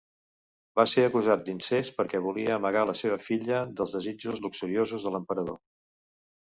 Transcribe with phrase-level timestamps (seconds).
[0.79, 5.63] Va ser acusat d'incest perquè volia amagar la seva filla dels desitjos luxuriosos de l'emperador.